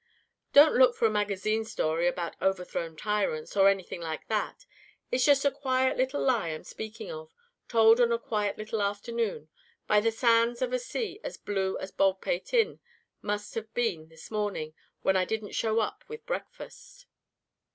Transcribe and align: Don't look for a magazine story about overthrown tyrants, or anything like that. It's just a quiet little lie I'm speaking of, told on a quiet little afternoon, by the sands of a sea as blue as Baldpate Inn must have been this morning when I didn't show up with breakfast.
Don't 0.51 0.73
look 0.73 0.95
for 0.95 1.05
a 1.05 1.11
magazine 1.11 1.63
story 1.63 2.07
about 2.07 2.35
overthrown 2.41 2.95
tyrants, 2.95 3.55
or 3.55 3.69
anything 3.69 4.01
like 4.01 4.27
that. 4.29 4.65
It's 5.11 5.23
just 5.23 5.45
a 5.45 5.51
quiet 5.51 5.95
little 5.95 6.23
lie 6.23 6.47
I'm 6.47 6.63
speaking 6.63 7.11
of, 7.11 7.35
told 7.67 8.01
on 8.01 8.11
a 8.11 8.17
quiet 8.17 8.57
little 8.57 8.81
afternoon, 8.81 9.47
by 9.85 9.99
the 9.99 10.11
sands 10.11 10.63
of 10.63 10.73
a 10.73 10.79
sea 10.79 11.19
as 11.23 11.37
blue 11.37 11.77
as 11.77 11.91
Baldpate 11.91 12.51
Inn 12.51 12.79
must 13.21 13.53
have 13.53 13.71
been 13.75 14.07
this 14.07 14.31
morning 14.31 14.73
when 15.03 15.15
I 15.15 15.23
didn't 15.23 15.51
show 15.53 15.77
up 15.81 16.03
with 16.07 16.25
breakfast. 16.25 17.05